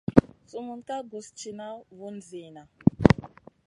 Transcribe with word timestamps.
Sumun 0.49 0.79
ka 0.87 0.97
guss 1.09 1.27
tìna 1.39 1.67
vun 1.97 2.15
zina. 2.27 2.63